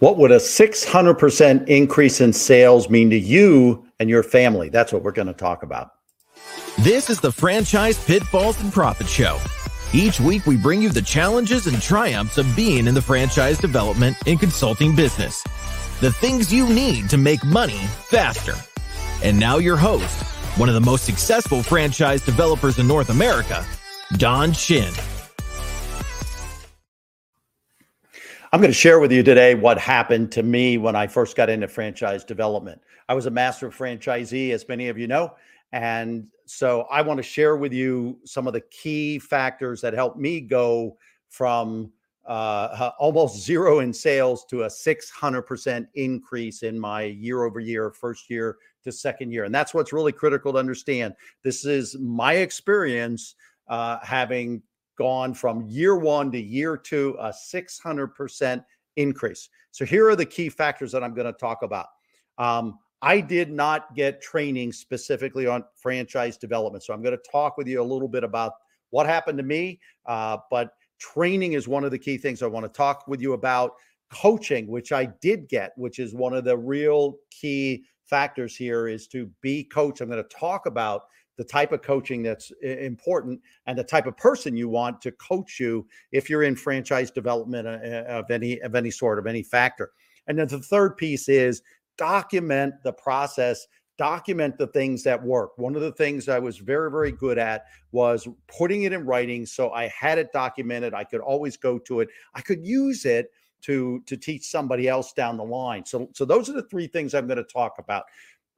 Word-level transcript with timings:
What 0.00 0.18
would 0.18 0.32
a 0.32 0.36
600% 0.36 1.68
increase 1.68 2.20
in 2.20 2.32
sales 2.32 2.90
mean 2.90 3.10
to 3.10 3.18
you 3.18 3.86
and 4.00 4.10
your 4.10 4.22
family? 4.24 4.68
That's 4.68 4.92
what 4.92 5.02
we're 5.02 5.12
going 5.12 5.28
to 5.28 5.32
talk 5.32 5.62
about. 5.62 5.92
This 6.80 7.08
is 7.08 7.20
the 7.20 7.30
Franchise 7.30 8.04
Pitfalls 8.04 8.60
and 8.60 8.72
Profit 8.72 9.06
Show. 9.06 9.38
Each 9.92 10.18
week, 10.18 10.44
we 10.46 10.56
bring 10.56 10.82
you 10.82 10.88
the 10.88 11.00
challenges 11.00 11.68
and 11.68 11.80
triumphs 11.80 12.38
of 12.38 12.56
being 12.56 12.88
in 12.88 12.94
the 12.94 13.02
franchise 13.02 13.58
development 13.58 14.16
and 14.26 14.40
consulting 14.40 14.96
business. 14.96 15.44
The 16.00 16.12
things 16.12 16.52
you 16.52 16.68
need 16.68 17.08
to 17.10 17.16
make 17.16 17.44
money 17.44 17.78
faster. 18.08 18.54
And 19.22 19.38
now, 19.38 19.58
your 19.58 19.76
host, 19.76 20.22
one 20.58 20.68
of 20.68 20.74
the 20.74 20.80
most 20.80 21.04
successful 21.04 21.62
franchise 21.62 22.22
developers 22.22 22.80
in 22.80 22.88
North 22.88 23.10
America, 23.10 23.64
Don 24.16 24.52
Shin. 24.52 24.92
I'm 28.54 28.60
going 28.60 28.70
to 28.70 28.78
share 28.78 29.00
with 29.00 29.10
you 29.10 29.24
today 29.24 29.56
what 29.56 29.78
happened 29.78 30.30
to 30.30 30.44
me 30.44 30.78
when 30.78 30.94
I 30.94 31.08
first 31.08 31.36
got 31.36 31.50
into 31.50 31.66
franchise 31.66 32.22
development. 32.22 32.80
I 33.08 33.14
was 33.14 33.26
a 33.26 33.30
master 33.32 33.68
franchisee, 33.68 34.52
as 34.52 34.68
many 34.68 34.88
of 34.88 34.96
you 34.96 35.08
know. 35.08 35.34
And 35.72 36.28
so 36.46 36.82
I 36.82 37.02
want 37.02 37.16
to 37.16 37.24
share 37.24 37.56
with 37.56 37.72
you 37.72 38.16
some 38.24 38.46
of 38.46 38.52
the 38.52 38.60
key 38.60 39.18
factors 39.18 39.80
that 39.80 39.92
helped 39.92 40.18
me 40.18 40.40
go 40.40 40.96
from 41.30 41.90
uh, 42.26 42.92
almost 43.00 43.44
zero 43.44 43.80
in 43.80 43.92
sales 43.92 44.44
to 44.50 44.62
a 44.62 44.68
600% 44.68 45.88
increase 45.96 46.62
in 46.62 46.78
my 46.78 47.02
year 47.02 47.42
over 47.42 47.58
year, 47.58 47.90
first 47.90 48.30
year 48.30 48.58
to 48.84 48.92
second 48.92 49.32
year. 49.32 49.42
And 49.42 49.52
that's 49.52 49.74
what's 49.74 49.92
really 49.92 50.12
critical 50.12 50.52
to 50.52 50.60
understand. 50.60 51.14
This 51.42 51.64
is 51.64 51.98
my 51.98 52.34
experience 52.34 53.34
uh, 53.66 53.98
having 54.04 54.62
gone 54.96 55.34
from 55.34 55.66
year 55.66 55.96
one 55.96 56.30
to 56.32 56.40
year 56.40 56.76
two, 56.76 57.16
a 57.20 57.32
600% 57.32 58.64
increase. 58.96 59.48
So 59.70 59.84
here 59.84 60.08
are 60.08 60.16
the 60.16 60.26
key 60.26 60.48
factors 60.48 60.92
that 60.92 61.02
I'm 61.02 61.14
going 61.14 61.26
to 61.26 61.38
talk 61.38 61.62
about. 61.62 61.86
Um, 62.38 62.78
I 63.02 63.20
did 63.20 63.50
not 63.50 63.94
get 63.94 64.22
training 64.22 64.72
specifically 64.72 65.46
on 65.46 65.64
franchise 65.76 66.38
development. 66.38 66.84
So 66.84 66.94
I'm 66.94 67.02
going 67.02 67.16
to 67.16 67.30
talk 67.30 67.56
with 67.58 67.66
you 67.66 67.82
a 67.82 67.84
little 67.84 68.08
bit 68.08 68.24
about 68.24 68.52
what 68.90 69.06
happened 69.06 69.36
to 69.38 69.44
me. 69.44 69.80
Uh, 70.06 70.38
but 70.50 70.70
training 70.98 71.52
is 71.52 71.68
one 71.68 71.84
of 71.84 71.90
the 71.90 71.98
key 71.98 72.16
things 72.16 72.42
I 72.42 72.46
want 72.46 72.64
to 72.64 72.72
talk 72.72 73.06
with 73.06 73.20
you 73.20 73.34
about. 73.34 73.72
Coaching, 74.10 74.68
which 74.68 74.92
I 74.92 75.06
did 75.20 75.48
get, 75.48 75.72
which 75.76 75.98
is 75.98 76.14
one 76.14 76.34
of 76.34 76.44
the 76.44 76.56
real 76.56 77.16
key 77.30 77.84
factors 78.04 78.56
here, 78.56 78.86
is 78.86 79.06
to 79.08 79.28
be 79.42 79.64
coached. 79.64 80.00
I'm 80.00 80.08
going 80.08 80.22
to 80.22 80.28
talk 80.28 80.66
about 80.66 81.02
the 81.36 81.44
type 81.44 81.72
of 81.72 81.82
coaching 81.82 82.22
that's 82.22 82.52
important 82.62 83.40
and 83.66 83.78
the 83.78 83.84
type 83.84 84.06
of 84.06 84.16
person 84.16 84.56
you 84.56 84.68
want 84.68 85.00
to 85.02 85.12
coach 85.12 85.58
you 85.58 85.86
if 86.12 86.30
you're 86.30 86.44
in 86.44 86.56
franchise 86.56 87.10
development 87.10 87.66
uh, 87.66 87.70
uh, 87.70 88.04
of 88.08 88.30
any 88.30 88.60
of 88.60 88.74
any 88.74 88.90
sort 88.90 89.18
of 89.18 89.26
any 89.26 89.42
factor. 89.42 89.90
And 90.26 90.38
then 90.38 90.48
the 90.48 90.60
third 90.60 90.96
piece 90.96 91.28
is 91.28 91.62
document 91.96 92.74
the 92.82 92.92
process 92.92 93.66
document 93.96 94.58
the 94.58 94.66
things 94.66 95.04
that 95.04 95.22
work. 95.22 95.56
One 95.56 95.76
of 95.76 95.82
the 95.82 95.92
things 95.92 96.28
i 96.28 96.38
was 96.38 96.58
very 96.58 96.90
very 96.90 97.12
good 97.12 97.38
at 97.38 97.64
was 97.92 98.26
putting 98.48 98.82
it 98.82 98.92
in 98.92 99.06
writing 99.06 99.46
so 99.46 99.70
i 99.70 99.86
had 99.88 100.18
it 100.18 100.32
documented 100.32 100.94
i 100.94 101.04
could 101.04 101.20
always 101.20 101.56
go 101.56 101.78
to 101.78 102.00
it 102.00 102.08
i 102.34 102.40
could 102.40 102.66
use 102.66 103.04
it 103.04 103.30
to 103.64 104.02
to 104.04 104.16
teach 104.16 104.46
somebody 104.46 104.88
else 104.88 105.12
down 105.14 105.38
the 105.38 105.44
line. 105.44 105.86
So 105.86 106.10
so 106.12 106.24
those 106.24 106.50
are 106.50 106.52
the 106.52 106.68
three 106.68 106.86
things 106.86 107.14
i'm 107.14 107.26
going 107.26 107.38
to 107.38 107.44
talk 107.44 107.76
about 107.78 108.04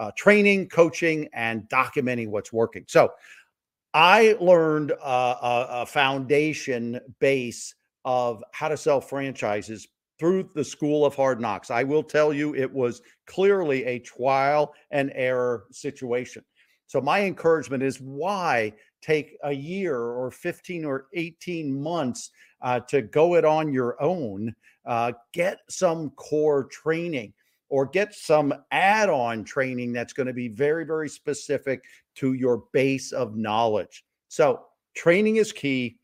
uh, 0.00 0.10
training, 0.16 0.66
coaching, 0.70 1.28
and 1.34 1.68
documenting 1.68 2.28
what's 2.28 2.52
working. 2.52 2.82
So 2.88 3.12
I 3.92 4.34
learned 4.40 4.92
uh, 4.92 5.66
a, 5.82 5.86
foundation 5.86 6.98
base 7.18 7.74
of 8.06 8.42
how 8.52 8.68
to 8.68 8.78
sell 8.78 9.00
franchises 9.00 9.86
through 10.18 10.48
the 10.54 10.64
school 10.64 11.04
of 11.04 11.14
hard 11.14 11.38
knocks. 11.38 11.70
I 11.70 11.82
will 11.84 12.02
tell 12.02 12.32
you, 12.32 12.54
it 12.54 12.72
was 12.72 13.02
clearly 13.26 13.84
a 13.84 13.98
trial 13.98 14.72
and 14.90 15.12
error 15.14 15.64
situation. 15.70 16.44
So, 16.86 17.00
my 17.00 17.24
encouragement 17.24 17.82
is 17.82 18.00
why 18.00 18.72
take 19.02 19.36
a 19.44 19.52
year 19.52 19.96
or 19.96 20.30
15 20.30 20.84
or 20.84 21.06
18 21.14 21.80
months 21.82 22.30
uh, 22.62 22.80
to 22.88 23.02
go 23.02 23.34
it 23.34 23.44
on 23.44 23.72
your 23.72 24.00
own? 24.02 24.54
Uh, 24.86 25.12
get 25.32 25.58
some 25.68 26.10
core 26.10 26.64
training 26.64 27.32
or 27.70 27.86
get 27.86 28.14
some 28.14 28.52
add 28.72 29.08
on 29.08 29.44
training 29.44 29.92
that's 29.92 30.12
going 30.12 30.26
to 30.26 30.32
be 30.32 30.48
very, 30.48 30.84
very 30.84 31.08
specific 31.08 31.84
to 32.16 32.34
your 32.34 32.64
base 32.72 33.12
of 33.12 33.36
knowledge. 33.36 34.04
So, 34.28 34.66
training 34.94 35.36
is 35.36 35.52
key. 35.52 35.98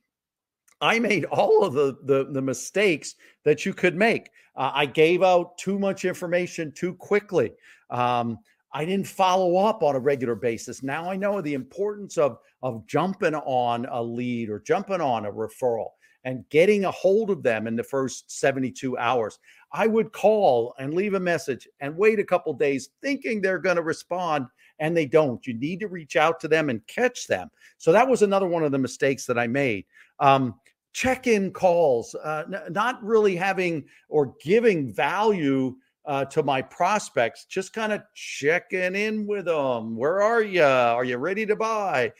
I 0.81 0.99
made 0.99 1.25
all 1.27 1.65
of 1.65 1.75
the, 1.75 1.97
the, 2.05 2.29
the 2.33 2.43
mistakes 2.43 3.17
that 3.45 3.67
you 3.67 3.75
could 3.75 3.97
make. 3.97 4.31
Uh, 4.57 4.71
I 4.75 4.87
gave 4.87 5.23
out 5.23 5.59
too 5.59 5.79
much 5.79 6.05
information 6.05 6.73
too 6.73 6.95
quickly. 6.95 7.53
Um, 7.91 8.39
I 8.73 8.85
didn't 8.85 9.07
follow 9.07 9.57
up 9.57 9.83
on 9.83 9.97
a 9.97 10.01
regular 10.01 10.35
basis. 10.35 10.83
Now 10.83 11.11
I 11.11 11.17
know 11.17 11.41
the 11.41 11.55
importance 11.55 12.19
of, 12.19 12.39
of 12.63 12.87
jumping 12.87 13.35
on 13.35 13.87
a 13.91 14.03
lead 14.03 14.51
or 14.51 14.61
jumping 14.61 15.01
on 15.01 15.27
a 15.27 15.33
referral 15.33 15.91
and 16.27 16.47
getting 16.51 16.85
a 16.85 16.91
hold 16.91 17.31
of 17.31 17.45
them 17.45 17.69
in 17.69 17.77
the 17.77 17.85
first 17.85 18.31
72 18.31 18.99
hours. 18.99 19.39
I 19.73 19.87
would 19.87 20.13
call 20.13 20.75
and 20.77 20.93
leave 20.93 21.15
a 21.15 21.21
message 21.21 21.69
and 21.79 21.97
wait 21.97 22.19
a 22.19 22.25
couple 22.25 22.53
days 22.53 22.91
thinking 23.01 23.41
they're 23.41 23.61
going 23.61 23.77
to 23.77 23.83
respond 23.83 24.49
and 24.81 24.95
they 24.95 25.07
don't. 25.07 25.47
You 25.47 25.55
need 25.55 25.79
to 25.81 25.89
reach 25.89 26.17
out 26.17 26.41
to 26.41 26.49
them 26.49 26.69
and 26.69 26.85
catch 26.89 27.29
them. 27.29 27.49
So 27.79 27.93
that 27.93 28.09
was 28.09 28.23
another 28.23 28.49
one 28.49 28.65
of 28.65 28.73
the 28.73 28.79
mistakes 28.79 29.25
that 29.27 29.39
I 29.39 29.47
made. 29.47 29.85
Um, 30.19 30.57
check 30.93 31.29
in 31.29 31.53
calls, 31.53 32.17
uh, 32.17 32.43
n- 32.53 32.73
not 32.73 33.03
really 33.05 33.37
having 33.37 33.85
or 34.09 34.35
giving 34.43 34.93
value 34.93 35.77
uh, 36.07 36.25
to 36.25 36.43
my 36.43 36.63
prospects, 36.63 37.45
just 37.45 37.73
kind 37.73 37.93
of 37.93 38.03
checking 38.15 38.97
in 38.97 39.27
with 39.27 39.45
them. 39.45 39.97
Where 39.97 40.23
are 40.23 40.43
you? 40.43 40.63
Are 40.65 41.05
you 41.05 41.19
ready 41.19 41.47
to 41.47 41.57
buy? 41.57 42.13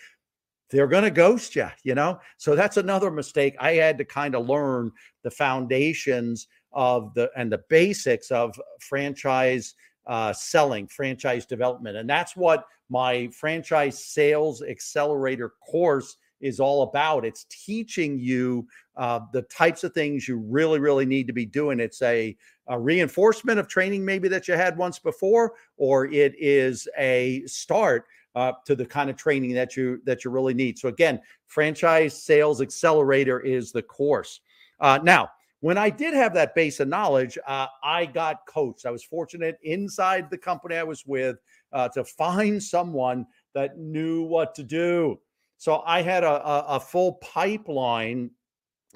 They're 0.71 0.87
going 0.87 1.05
to 1.05 1.11
ghost 1.11 1.55
you, 1.57 1.69
you 1.85 1.95
know? 1.95 2.19
So 2.37 2.57
that's 2.57 2.77
another 2.77 3.11
mistake. 3.11 3.55
I 3.61 3.73
had 3.73 3.99
to 3.99 4.05
kind 4.05 4.35
of 4.35 4.49
learn 4.49 4.93
the 5.23 5.31
foundations 5.31 6.49
of 6.73 7.15
the 7.15 7.31
and 7.37 7.51
the 7.51 7.63
basics 7.69 8.31
of 8.31 8.59
franchise 8.81 9.75
uh, 10.07 10.33
selling, 10.33 10.87
franchise 10.87 11.47
development. 11.47 11.97
And 11.97 12.09
that's 12.09 12.37
what 12.37 12.67
my 12.89 13.29
franchise 13.29 14.05
sales 14.05 14.63
accelerator 14.63 15.53
course 15.69 16.17
is 16.41 16.61
all 16.61 16.83
about. 16.83 17.25
It's 17.25 17.45
teaching 17.45 18.19
you 18.19 18.69
uh, 18.97 19.21
the 19.33 19.43
types 19.43 19.85
of 19.85 19.93
things 19.93 20.29
you 20.29 20.37
really, 20.37 20.79
really 20.79 21.07
need 21.07 21.27
to 21.27 21.33
be 21.33 21.47
doing. 21.47 21.81
It's 21.81 22.03
a, 22.03 22.37
a, 22.69 22.79
reinforcement 22.79 23.59
of 23.59 23.69
training, 23.69 24.05
maybe 24.05 24.29
that 24.29 24.47
you 24.47 24.55
had 24.55 24.77
once 24.77 24.99
before, 24.99 25.55
or 25.77 26.07
it 26.07 26.35
is 26.39 26.87
a 26.99 27.43
start 27.47 28.05
uh, 28.37 28.53
to 28.67 28.77
the 28.77 28.87
kind 28.87 29.11
of 29.11 29.17
training 29.17 29.53
that 29.55 29.77
you 29.77 30.01
that 30.05 30.25
you 30.25 30.31
really 30.31 30.55
need. 30.55 30.79
So 30.79 30.89
again, 30.89 31.21
franchise 31.47 32.23
sales 32.23 32.61
accelerator 32.61 33.41
is 33.41 33.73
the 33.73 33.83
course. 33.83 34.41
Uh, 34.79 35.01
now, 35.03 35.31
when 35.61 35.79
I 35.79 35.89
did 35.89 36.13
have 36.13 36.35
that 36.35 36.55
base 36.55 36.79
of 36.79 36.87
knowledge, 36.87 37.39
uh, 37.47 37.67
I 37.83 38.05
got 38.05 38.47
coached. 38.47 38.85
I 38.85 38.91
was 38.91 39.03
fortunate 39.03 39.57
inside 39.63 40.31
the 40.31 40.39
company 40.39 40.77
I 40.77 40.83
was 40.83 41.05
with 41.07 41.39
uh, 41.73 41.89
to 41.89 42.05
find 42.05 42.63
someone 42.63 43.27
that 43.55 43.79
knew 43.79 44.23
what 44.23 44.55
to 44.57 44.63
do. 44.63 45.19
So 45.57 45.83
I 45.87 46.03
had 46.03 46.23
a, 46.23 46.47
a, 46.47 46.65
a 46.77 46.81
full 46.81 47.15
pipeline 47.15 48.31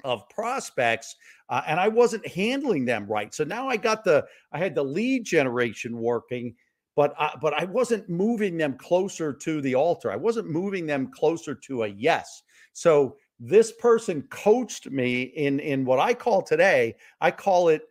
of 0.03 0.27
prospects 0.29 1.15
uh, 1.49 1.61
and 1.67 1.79
I 1.79 1.87
wasn't 1.87 2.27
handling 2.27 2.85
them 2.85 3.07
right. 3.07 3.33
So 3.33 3.43
now 3.43 3.67
I 3.67 3.77
got 3.77 4.03
the 4.03 4.25
I 4.51 4.59
had 4.59 4.75
the 4.75 4.83
lead 4.83 5.25
generation 5.25 5.97
working 5.97 6.55
but 6.95 7.13
I, 7.17 7.31
but 7.41 7.53
I 7.53 7.65
wasn't 7.65 8.09
moving 8.09 8.57
them 8.57 8.77
closer 8.77 9.33
to 9.33 9.61
the 9.61 9.75
altar. 9.75 10.11
I 10.11 10.15
wasn't 10.17 10.49
moving 10.49 10.85
them 10.85 11.11
closer 11.11 11.55
to 11.55 11.83
a 11.83 11.87
yes. 11.87 12.43
So 12.73 13.17
this 13.39 13.71
person 13.71 14.23
coached 14.29 14.89
me 14.91 15.23
in 15.23 15.59
in 15.59 15.85
what 15.85 15.99
I 15.99 16.13
call 16.13 16.41
today. 16.41 16.95
I 17.21 17.31
call 17.31 17.69
it 17.69 17.83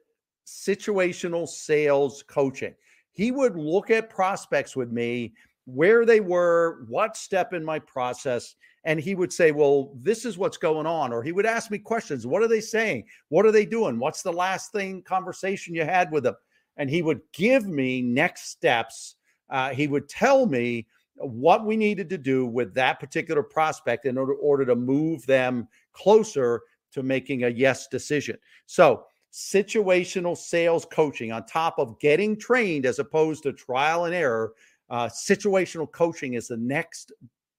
situational 0.46 1.48
sales 1.48 2.22
coaching. 2.22 2.74
He 3.12 3.30
would 3.30 3.56
look 3.56 3.90
at 3.90 4.10
prospects 4.10 4.76
with 4.76 4.92
me, 4.92 5.34
where 5.64 6.04
they 6.04 6.20
were, 6.20 6.84
what 6.88 7.16
step 7.16 7.52
in 7.52 7.64
my 7.64 7.78
process, 7.78 8.54
and 8.84 9.00
he 9.00 9.14
would 9.14 9.32
say, 9.32 9.50
"Well, 9.50 9.92
this 9.96 10.24
is 10.24 10.38
what's 10.38 10.56
going 10.56 10.86
on," 10.86 11.12
or 11.12 11.22
he 11.22 11.32
would 11.32 11.46
ask 11.46 11.70
me 11.70 11.78
questions. 11.78 12.26
What 12.26 12.42
are 12.42 12.48
they 12.48 12.60
saying? 12.60 13.04
What 13.28 13.46
are 13.46 13.52
they 13.52 13.66
doing? 13.66 13.98
What's 13.98 14.22
the 14.22 14.32
last 14.32 14.72
thing 14.72 15.02
conversation 15.02 15.74
you 15.74 15.84
had 15.84 16.10
with 16.12 16.24
them? 16.24 16.36
And 16.76 16.90
he 16.90 17.02
would 17.02 17.20
give 17.32 17.66
me 17.66 18.02
next 18.02 18.50
steps. 18.50 19.16
Uh, 19.48 19.70
he 19.70 19.86
would 19.86 20.08
tell 20.08 20.46
me 20.46 20.86
what 21.16 21.66
we 21.66 21.76
needed 21.76 22.08
to 22.08 22.18
do 22.18 22.46
with 22.46 22.74
that 22.74 22.98
particular 22.98 23.42
prospect 23.42 24.06
in 24.06 24.16
order, 24.16 24.34
order 24.34 24.64
to 24.64 24.76
move 24.76 25.24
them 25.26 25.68
closer 25.92 26.62
to 26.92 27.02
making 27.02 27.44
a 27.44 27.48
yes 27.48 27.86
decision. 27.88 28.36
So, 28.66 29.04
situational 29.32 30.36
sales 30.36 30.84
coaching 30.90 31.30
on 31.30 31.46
top 31.46 31.78
of 31.78 32.00
getting 32.00 32.36
trained 32.36 32.84
as 32.84 32.98
opposed 32.98 33.44
to 33.44 33.52
trial 33.52 34.06
and 34.06 34.14
error, 34.14 34.54
uh, 34.88 35.06
situational 35.06 35.90
coaching 35.90 36.34
is 36.34 36.48
the 36.48 36.56
next 36.56 37.12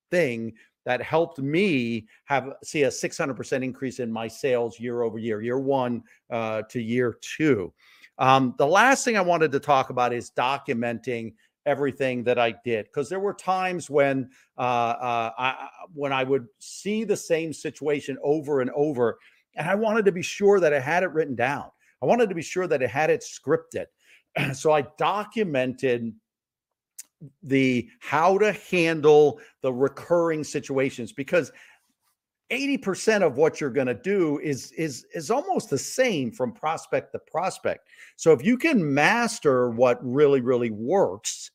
thing 0.10 0.54
that 0.86 1.02
helped 1.02 1.40
me 1.40 2.08
have 2.26 2.54
see 2.64 2.84
a 2.84 2.90
600% 2.90 3.64
increase 3.64 4.00
in 4.00 4.12
my 4.12 4.28
sales 4.28 4.80
year 4.80 5.04
over 5.04 5.18
year, 5.18 5.42
year 5.42 5.60
one 5.60 6.04
uh, 6.30 6.64
to 6.70 6.82
year 6.82 7.18
two. 7.22 7.74
Um, 8.18 8.56
the 8.58 8.68
last 8.68 9.06
thing 9.06 9.18
I 9.18 9.22
wanted 9.22 9.52
to 9.52 9.60
talk 9.60 9.90
about 9.90 10.14
is 10.14 10.32
documenting 10.32 11.34
everything 11.66 12.24
that 12.24 12.40
I 12.40 12.56
did 12.64 12.86
because 12.86 13.10
there 13.10 13.20
were 13.20 13.34
times 13.34 13.90
when 13.90 14.30
uh, 14.58 14.62
uh, 14.62 15.32
I, 15.38 15.68
when 15.94 16.12
I 16.12 16.24
would 16.24 16.48
see 16.60 17.04
the 17.04 17.16
same 17.16 17.54
situation 17.54 18.18
over 18.24 18.62
and 18.62 18.72
over, 18.72 19.18
and 19.56 19.68
I 19.70 19.76
wanted 19.76 20.06
to 20.06 20.12
be 20.12 20.22
sure 20.22 20.60
that 20.60 20.74
I 20.74 20.80
had 20.80 21.04
it 21.04 21.12
written 21.12 21.36
down. 21.36 21.66
I 22.02 22.06
wanted 22.06 22.30
to 22.30 22.36
be 22.36 22.42
sure 22.42 22.68
that 22.68 22.82
I 22.82 22.88
had 22.88 23.10
it 23.10 23.22
scripted. 23.22 23.86
so 24.54 24.72
I 24.72 24.84
documented 24.98 26.14
the 27.44 27.90
how 28.00 28.38
to 28.38 28.52
handle 28.54 29.40
the 29.62 29.72
recurring 29.72 30.44
situations 30.44 31.12
because 31.12 31.52
80% 32.52 33.26
of 33.26 33.38
what 33.38 33.62
you're 33.62 33.70
going 33.70 33.88
to 33.88 33.94
do 33.94 34.40
is 34.40 34.72
is 34.74 35.06
is 35.14 35.32
almost 35.32 35.70
the 35.70 35.78
same 35.78 36.32
from 36.32 36.52
prospect 36.52 37.14
to 37.14 37.20
prospect. 37.20 37.88
So 38.18 38.34
if 38.34 38.44
you 38.44 38.58
can 38.58 38.94
master 38.94 39.70
what 39.70 40.00
really 40.04 40.42
really 40.42 40.70
works, 40.70 41.52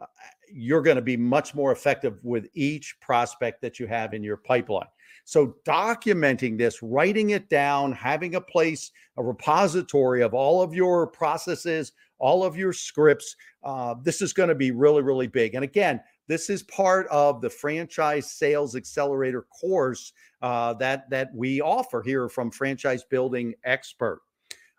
uh, 0.00 0.06
you're 0.52 0.82
going 0.82 0.96
to 0.96 1.02
be 1.02 1.16
much 1.16 1.54
more 1.54 1.70
effective 1.70 2.18
with 2.24 2.48
each 2.54 2.96
prospect 3.00 3.62
that 3.62 3.78
you 3.78 3.86
have 3.86 4.12
in 4.12 4.24
your 4.24 4.36
pipeline. 4.36 4.88
So 5.24 5.56
documenting 5.66 6.58
this, 6.58 6.82
writing 6.82 7.30
it 7.30 7.48
down, 7.48 7.92
having 7.92 8.34
a 8.34 8.40
place, 8.40 8.92
a 9.16 9.22
repository 9.22 10.22
of 10.22 10.34
all 10.34 10.62
of 10.62 10.74
your 10.74 11.06
processes, 11.06 11.92
all 12.18 12.44
of 12.44 12.56
your 12.56 12.72
scripts, 12.72 13.36
uh, 13.62 13.94
this 14.02 14.20
is 14.20 14.32
going 14.32 14.50
to 14.50 14.54
be 14.54 14.70
really 14.70 15.02
really 15.02 15.26
big. 15.26 15.54
And 15.54 15.64
again, 15.64 16.00
this 16.26 16.50
is 16.50 16.62
part 16.64 17.06
of 17.08 17.40
the 17.40 17.50
franchise 17.50 18.30
sales 18.30 18.76
accelerator 18.76 19.42
course 19.42 20.12
uh, 20.42 20.74
that 20.74 21.08
that 21.10 21.34
we 21.34 21.60
offer 21.60 22.02
here 22.02 22.28
from 22.28 22.50
Franchise 22.50 23.04
Building 23.04 23.54
Expert. 23.64 24.20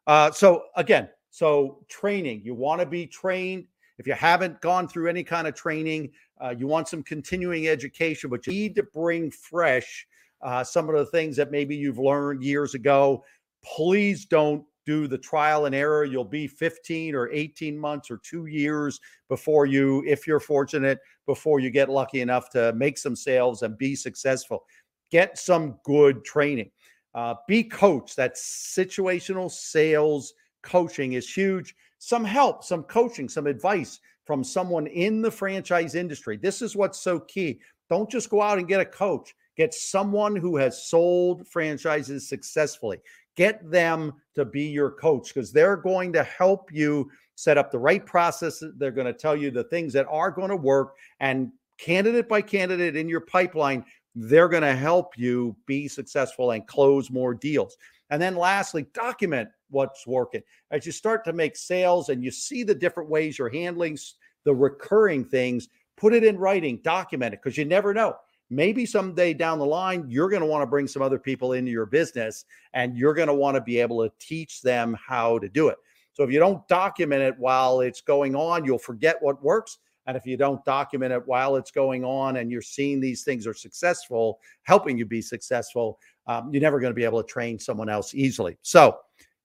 Uh, 0.08 0.32
so 0.32 0.66
again, 0.76 1.10
so 1.32 1.84
training. 1.90 2.42
You 2.44 2.54
want 2.54 2.82
to 2.82 2.86
be 2.86 3.08
trained. 3.08 3.66
If 3.98 4.08
you 4.08 4.14
haven't 4.14 4.62
gone 4.62 4.88
through 4.88 5.10
any 5.10 5.24
kind 5.24 5.48
of 5.48 5.56
training, 5.56 6.12
uh, 6.40 6.54
you 6.58 6.68
want 6.68 6.88
some 6.88 7.02
continuing 7.02 7.68
education, 7.68 8.30
but 8.30 8.46
you 8.46 8.54
need 8.54 8.76
to 8.76 8.84
bring 8.84 9.32
fresh 9.32 10.06
uh, 10.46 10.64
some 10.64 10.88
of 10.88 10.96
the 10.96 11.06
things 11.08 11.36
that 11.36 11.52
maybe 11.52 11.76
you've 11.76 11.98
learned 11.98 12.44
years 12.44 12.76
ago. 12.76 13.24
Please 13.64 14.26
don't 14.26 14.64
do 14.86 15.08
the 15.08 15.18
trial 15.18 15.66
and 15.66 15.74
error. 15.74 16.06
You'll 16.06 16.24
be 16.24 16.48
15 16.48 17.16
or 17.16 17.30
18 17.32 17.78
months 17.78 18.12
or 18.12 18.20
two 18.24 18.46
years 18.46 19.00
before 19.28 19.66
you, 19.66 20.04
if 20.06 20.28
you're 20.28 20.40
fortunate, 20.40 21.00
before 21.26 21.60
you 21.60 21.72
get 21.72 21.90
lucky 21.90 22.22
enough 22.22 22.52
to 22.52 22.72
make 22.74 23.00
some 23.00 23.16
sales 23.16 23.64
and 23.64 23.78
be 23.78 23.96
successful. 23.96 24.64
Get 25.10 25.40
some 25.40 25.80
good 25.84 26.24
training. 26.24 26.70
Uh, 27.16 27.36
be 27.48 27.64
coached. 27.64 28.16
That 28.16 28.36
situational 28.36 29.50
sales 29.50 30.34
coaching 30.62 31.14
is 31.14 31.34
huge. 31.34 31.76
Some 31.98 32.24
help, 32.24 32.64
some 32.64 32.84
coaching, 32.84 33.28
some 33.28 33.48
advice 33.48 34.00
from 34.26 34.44
someone 34.44 34.86
in 34.88 35.22
the 35.22 35.32
franchise 35.32 35.96
industry. 35.96 36.38
This 36.38 36.62
is 36.62 36.76
what's 36.76 37.00
so 37.00 37.20
key. 37.22 37.60
Don't 37.90 38.10
just 38.10 38.30
go 38.30 38.42
out 38.42 38.60
and 38.60 38.68
get 38.68 38.82
a 38.82 38.86
coach. 38.86 39.34
Get 39.56 39.74
someone 39.74 40.36
who 40.36 40.58
has 40.58 40.86
sold 40.86 41.48
franchises 41.48 42.28
successfully. 42.28 43.00
Get 43.36 43.70
them 43.70 44.14
to 44.36 44.46
be 44.46 44.64
your 44.64 44.92
coach 44.92 45.34
because 45.34 45.52
they're 45.52 45.78
going 45.78 46.14
to 46.14 46.24
help 46.24 46.72
you 46.72 47.10
set 47.36 47.58
up 47.58 47.72
the 47.72 47.80
right 47.80 48.06
process. 48.06 48.64
They're 48.78 48.92
going 48.92 49.08
to 49.08 49.14
tell 49.14 49.36
you 49.36 49.52
the 49.52 49.66
things 49.66 49.94
that 49.94 50.08
are 50.10 50.32
going 50.32 50.50
to 50.50 50.56
work. 50.56 50.96
And 51.20 51.52
candidate 51.78 52.30
by 52.30 52.42
candidate 52.42 52.96
in 52.96 53.10
your 53.10 53.22
pipeline, 53.22 53.86
they're 54.16 54.50
going 54.50 54.64
to 54.64 54.76
help 54.76 55.18
you 55.18 55.56
be 55.66 55.88
successful 55.88 56.52
and 56.52 56.66
close 56.68 57.10
more 57.10 57.34
deals. 57.34 57.78
And 58.10 58.22
then 58.22 58.36
lastly, 58.36 58.86
document 58.94 59.50
what's 59.70 60.06
working. 60.06 60.44
As 60.72 60.86
you 60.86 60.92
start 60.92 61.26
to 61.26 61.34
make 61.34 61.56
sales 61.56 62.10
and 62.10 62.24
you 62.24 62.32
see 62.32 62.64
the 62.64 62.76
different 62.76 63.10
ways 63.10 63.38
you're 63.38 63.50
handling 63.50 63.98
the 64.44 64.54
recurring 64.54 65.26
things, 65.26 65.68
put 65.98 66.14
it 66.14 66.24
in 66.24 66.38
writing, 66.38 66.80
document 66.84 67.34
it 67.34 67.42
because 67.44 67.58
you 67.58 67.66
never 67.66 67.94
know 67.94 68.16
maybe 68.50 68.86
someday 68.86 69.34
down 69.34 69.60
the 69.60 69.66
line, 69.66 70.06
you're 70.08 70.30
going 70.30 70.42
to 70.42 70.48
want 70.48 70.62
to 70.62 70.68
bring 70.68 70.88
some 70.88 71.02
other 71.02 71.20
people 71.20 71.54
into 71.54 71.72
your 71.72 71.86
business 71.86 72.46
and 72.74 72.96
you're 72.96 73.14
going 73.14 73.28
to 73.28 73.34
want 73.34 73.56
to 73.56 73.62
be 73.62 73.80
able 73.80 74.04
to 74.04 74.14
teach 74.20 74.62
them 74.62 74.96
how 75.06 75.40
to 75.40 75.50
do 75.50 75.70
it. 75.70 75.78
So 76.14 76.24
if 76.24 76.32
you 76.32 76.40
don't 76.40 76.66
document 76.68 77.22
it 77.22 77.38
while 77.38 77.82
it's 77.82 78.02
going 78.02 78.36
on, 78.36 78.64
you'll 78.64 78.78
forget 78.78 79.18
what 79.22 79.44
works. 79.44 79.80
And 80.08 80.16
if 80.16 80.26
you 80.26 80.38
don't 80.38 80.64
document 80.64 81.12
it 81.12 81.28
while 81.28 81.56
it's 81.56 81.72
going 81.72 82.06
on 82.06 82.38
and 82.38 82.52
you're 82.52 82.62
seeing 82.62 83.02
these 83.02 83.24
things 83.24 83.48
are 83.48 83.54
successful, 83.54 84.40
helping 84.64 84.98
you 84.98 85.06
be 85.06 85.22
successful, 85.22 86.00
um, 86.28 86.52
you're 86.52 86.62
never 86.62 86.80
going 86.80 86.92
to 86.92 86.96
be 86.96 87.04
able 87.04 87.22
to 87.22 87.28
train 87.28 87.60
someone 87.60 87.90
else 87.90 88.14
easily. 88.14 88.58
So 88.62 89.00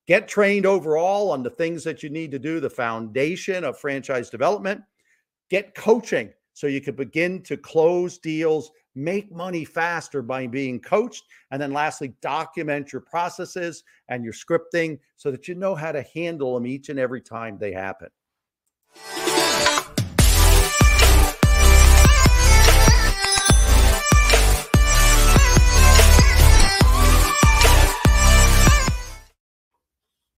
get 0.07 0.29
trained 0.29 0.67
overall 0.67 1.31
on 1.31 1.43
the 1.43 1.51
things 1.51 1.83
that 1.85 2.03
you 2.03 2.11
need 2.11 2.31
to 2.33 2.39
do, 2.39 2.61
the 2.61 2.71
foundation 2.71 3.65
of 3.65 3.79
franchise 3.79 4.29
development. 4.29 4.83
Get 5.49 5.75
coaching 5.75 6.31
so 6.61 6.67
you 6.67 6.83
could 6.83 6.95
begin 6.97 7.41
to 7.41 7.57
close 7.57 8.19
deals, 8.19 8.71
make 8.95 9.33
money 9.33 9.65
faster 9.65 10.21
by 10.21 10.47
being 10.47 10.79
coached. 10.79 11.25
And 11.51 11.63
then 11.63 11.73
lastly, 11.73 12.13
document 12.21 12.93
your 12.93 13.01
processes 13.01 13.83
and 14.11 14.23
your 14.23 14.35
scripting 14.35 14.99
so 15.17 15.31
that 15.31 15.49
you 15.49 15.55
know 15.55 15.75
how 15.75 15.91
to 15.91 16.03
handle 16.15 16.53
them 16.53 16.67
each 16.67 16.91
and 16.91 16.99
every 16.99 17.23
time 17.23 17.57
they 17.57 17.73
happen. 17.73 18.11